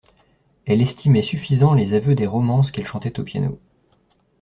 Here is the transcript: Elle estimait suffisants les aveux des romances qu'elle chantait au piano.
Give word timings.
Elle 0.65 0.81
estimait 0.81 1.21
suffisants 1.21 1.75
les 1.75 1.93
aveux 1.93 2.15
des 2.15 2.25
romances 2.25 2.71
qu'elle 2.71 2.87
chantait 2.87 3.19
au 3.19 3.23
piano. 3.23 3.59